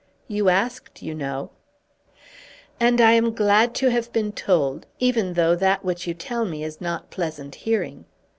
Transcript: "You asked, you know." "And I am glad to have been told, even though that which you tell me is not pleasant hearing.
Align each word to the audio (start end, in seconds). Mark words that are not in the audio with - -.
"You 0.27 0.49
asked, 0.49 1.03
you 1.03 1.13
know." 1.13 1.51
"And 2.79 2.99
I 2.99 3.11
am 3.11 3.35
glad 3.35 3.75
to 3.75 3.89
have 3.91 4.11
been 4.11 4.31
told, 4.31 4.87
even 4.97 5.33
though 5.35 5.55
that 5.55 5.85
which 5.85 6.07
you 6.07 6.15
tell 6.15 6.43
me 6.43 6.63
is 6.63 6.81
not 6.81 7.11
pleasant 7.11 7.53
hearing. 7.53 8.05